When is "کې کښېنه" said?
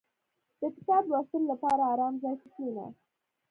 2.41-2.85